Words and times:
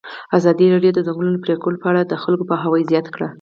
ازادي 0.37 0.65
راډیو 0.73 0.91
د 0.95 0.97
د 0.97 0.99
ځنګلونو 1.07 1.41
پرېکول 1.45 1.75
په 1.79 1.87
اړه 1.91 2.01
د 2.05 2.13
خلکو 2.23 2.43
پوهاوی 2.49 2.87
زیات 2.91 3.07
کړی. 3.15 3.27